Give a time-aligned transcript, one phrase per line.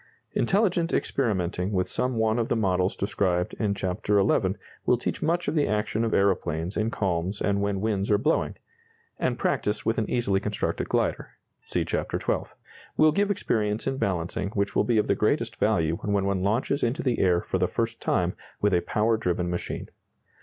[0.33, 4.55] Intelligent experimenting with some one of the models described in Chapter XI.
[4.83, 8.55] will teach much of the action of aeroplanes in calms and when winds are blowing;
[9.19, 11.33] and practice with an easily constructed glider
[11.67, 12.51] (see Chapter XII.)
[12.97, 16.81] will give experience in balancing which will be of the greatest value when one launches
[16.81, 19.87] into the air for the first time with a power driven machine.